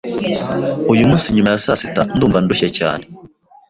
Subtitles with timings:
[0.93, 3.03] Uyu munsi nyuma ya saa sita ndumva ndushye cyane.